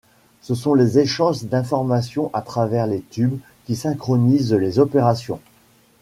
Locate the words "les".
0.73-0.97, 2.87-3.01, 4.51-4.79